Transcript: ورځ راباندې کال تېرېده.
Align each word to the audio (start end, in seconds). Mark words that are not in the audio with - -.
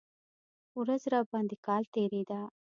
ورځ 0.79 1.01
راباندې 1.13 1.57
کال 1.65 1.83
تېرېده. 1.93 2.39